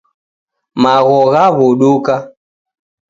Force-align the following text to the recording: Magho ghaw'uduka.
Magho 0.81 1.19
ghaw'uduka. 1.31 2.15